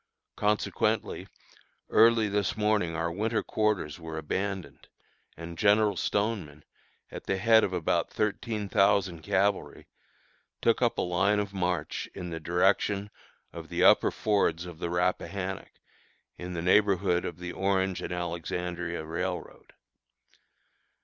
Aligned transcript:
Consequently, 0.35 1.27
early 1.91 2.27
this 2.27 2.57
morning 2.57 2.95
our 2.95 3.11
winter 3.11 3.43
quarters 3.43 3.99
were 3.99 4.17
abandoned, 4.17 4.87
and 5.37 5.59
General 5.59 5.95
Stoneman, 5.95 6.65
at 7.11 7.25
the 7.27 7.37
head 7.37 7.63
of 7.63 7.71
about 7.71 8.09
thirteen 8.09 8.67
thousand 8.67 9.21
cavalry, 9.21 9.85
took 10.59 10.81
up 10.81 10.97
a 10.97 11.03
line 11.03 11.37
of 11.39 11.53
march 11.53 12.09
in 12.15 12.31
the 12.31 12.39
direction 12.39 13.11
of 13.53 13.69
the 13.69 13.83
upper 13.83 14.09
fords 14.09 14.65
of 14.65 14.79
the 14.79 14.89
Rappahannock, 14.89 15.73
in 16.35 16.53
the 16.55 16.63
neighborhood 16.63 17.23
of 17.23 17.37
the 17.37 17.51
Orange 17.51 18.01
and 18.01 18.11
Alexandria 18.11 19.05
Railroad. 19.05 19.73